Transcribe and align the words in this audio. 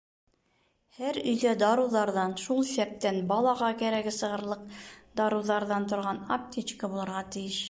Һәр 0.99 1.19
өйҙә 1.31 1.51
дарыуҙарҙан, 1.63 2.33
шул 2.45 2.63
иҫәптән 2.69 3.21
балаға 3.33 3.69
кәрәге 3.85 4.15
сығырлыҡ 4.19 4.65
дарыуҙарҙан 5.23 5.91
торған 5.95 6.27
аптечка 6.39 6.95
булырға 6.97 7.27
тейеш. 7.37 7.59